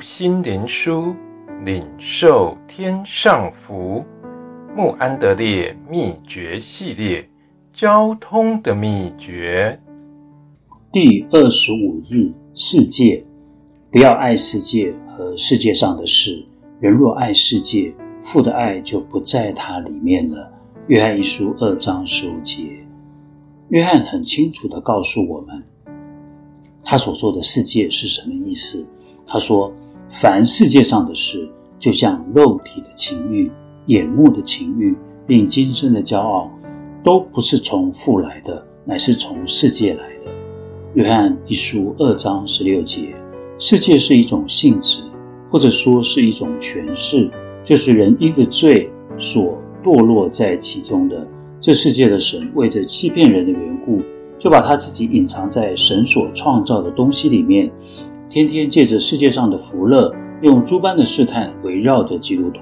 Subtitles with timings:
[0.00, 1.14] 心灵书，
[1.64, 4.04] 领受天上福。
[4.76, 7.28] 穆安德烈秘诀系列，
[7.72, 9.78] 交通的秘诀。
[10.92, 13.24] 第二十五日，世界，
[13.90, 16.44] 不要爱世界和世界上的事。
[16.80, 17.92] 人若爱世界，
[18.22, 20.50] 父的爱就不在他里面了。
[20.86, 22.70] 约翰一书二章十五节，
[23.68, 25.62] 约翰很清楚地告诉我们，
[26.82, 28.88] 他所说的世界是什么意思。
[29.26, 29.72] 他说
[30.10, 33.48] ：“凡世界上的事，就像肉体的情欲、
[33.86, 36.50] 眼目的情欲，并今生的骄傲，
[37.04, 40.32] 都不是从父来的，乃是从世界来的。”
[40.94, 43.14] 约翰一书二章十六节，
[43.56, 45.00] 世界是一种性质，
[45.48, 47.30] 或者说是一种权势，
[47.62, 51.24] 就是人因着罪所堕落在其中的。
[51.60, 54.02] 这世界的神为着欺骗人的缘故，
[54.36, 57.70] 就把他自己隐藏在神所创造的东西里面。
[58.30, 62.60] 天天借着世界上的福乐，用诸般的试探围绕着基督徒。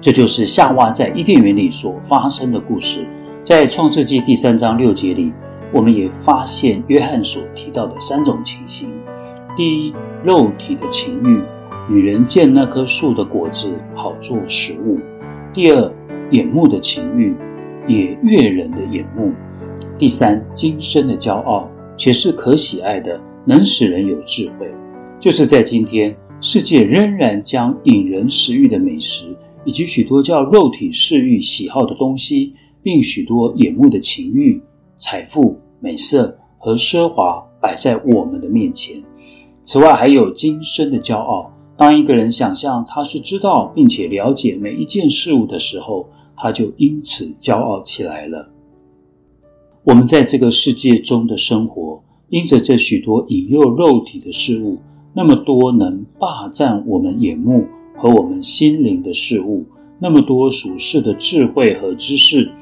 [0.00, 3.06] 这就是夏娃在伊甸园里所发生的故事。
[3.44, 5.32] 在创世纪第三章六节里，
[5.72, 8.90] 我们也发现约翰所提到的三种情形：
[9.56, 11.40] 第一，肉体的情欲，
[11.88, 14.98] 女人见那棵树的果子好做食物；
[15.54, 15.92] 第二，
[16.32, 17.32] 眼目的情欲，
[17.86, 19.30] 也悦人的眼目；
[19.96, 23.20] 第三，今生的骄傲，且是可喜爱的。
[23.48, 24.68] 能使人有智慧，
[25.20, 32.52] 就是在今天，世界仍然将引人食欲的美食，以及许多叫肉体嗜欲喜好的东西，
[32.82, 34.60] 并许多眼目的情欲、
[34.98, 39.00] 财富、美色和奢华摆在我们的面前。
[39.62, 41.52] 此外，还有今生的骄傲。
[41.76, 48.50] 当一个人想象他是知道并且了解每一件事物的时候，他就因此骄傲起来了。
[49.84, 51.85] 我们在这个世界中的生活。
[52.36, 54.76] 因着这许多引诱肉体的事物，
[55.14, 57.64] 那么多能霸占我们眼目
[57.96, 59.64] 和我们心灵的事物，
[59.98, 62.52] 那么多属世的智慧和知识，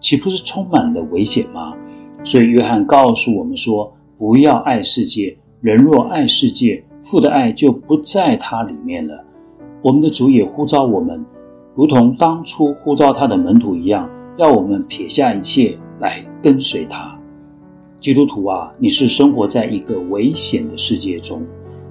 [0.00, 1.76] 岂不是充满了危险吗？
[2.24, 9.24] 所以约翰告诉我们说：不要爱世界，人若爱世界，父的爱就不在他里面了。
[9.80, 11.24] 我们的主也呼召我们，
[11.76, 17.16] 如同当初呼召他的门徒一样，要我们撇下一切来跟随他。
[18.00, 21.44] 基督徒啊，你是生活在一个危险的世界中，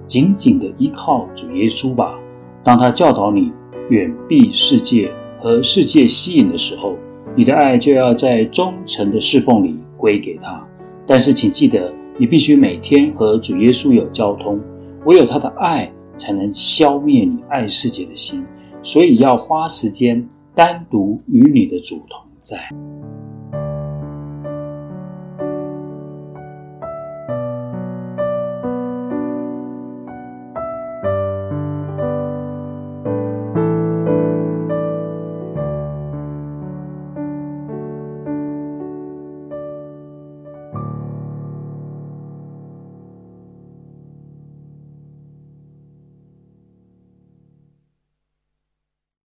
[0.07, 2.17] 紧紧地依靠主耶稣吧。
[2.63, 3.51] 当他教导你
[3.89, 6.95] 远避世界和世界吸引的时候，
[7.35, 10.65] 你的爱就要在忠诚的侍奉里归给他。
[11.05, 14.59] 但是，请记得，你必须每天和主耶稣有交通，
[15.05, 18.43] 唯有他的爱才能消灭你爱世界的心。
[18.81, 22.57] 所以，要花时间单独与你的主同在。